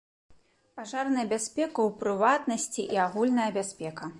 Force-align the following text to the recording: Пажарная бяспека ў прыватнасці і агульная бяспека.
Пажарная 0.79 1.25
бяспека 1.33 1.69
ў 1.73 1.89
прыватнасці 2.01 2.89
і 2.97 3.01
агульная 3.07 3.51
бяспека. 3.61 4.05